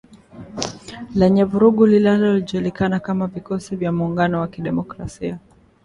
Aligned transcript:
Lenye 1.15 1.43
vurugu 1.43 1.85
linalojulikana 1.87 2.99
kama 2.99 3.27
Vikosi 3.27 3.75
vya 3.75 3.91
Muungano 3.91 4.39
wa 4.39 4.47
Kidemokrasia. 4.47 5.39